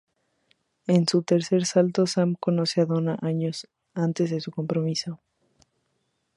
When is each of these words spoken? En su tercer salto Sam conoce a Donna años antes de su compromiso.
En 0.87 1.07
su 1.07 1.21
tercer 1.21 1.63
salto 1.67 2.07
Sam 2.07 2.33
conoce 2.33 2.81
a 2.81 2.85
Donna 2.87 3.19
años 3.21 3.67
antes 3.93 4.31
de 4.31 4.41
su 4.41 4.49
compromiso. 4.51 5.21